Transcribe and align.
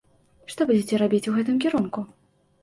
Што 0.53 0.65
будзеце 0.71 0.99
рабіць 1.03 1.29
у 1.33 1.35
гэтым 1.37 1.61
кірунку? 1.67 2.05